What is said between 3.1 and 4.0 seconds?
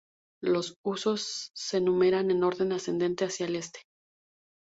hacia el este.